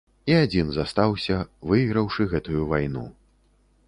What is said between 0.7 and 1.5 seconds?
застаўся,